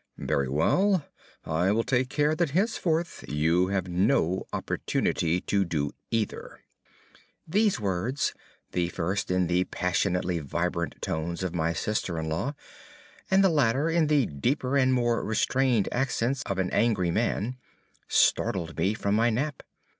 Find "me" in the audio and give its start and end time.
18.79-18.95